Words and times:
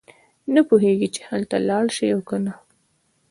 نه 0.53 0.61
پوهېږي 0.69 1.07
چې 1.15 1.21
هلته 1.29 1.55
لاړ 1.69 1.85
شي 1.95 2.07
او 2.15 2.21
کنه. 2.29 2.53